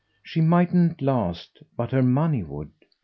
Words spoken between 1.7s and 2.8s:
but her money would.